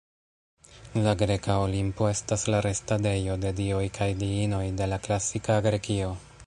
[1.07, 6.15] La greka Olimpo estas la restadejo de dioj kaj diinoj de la klasika Grekio.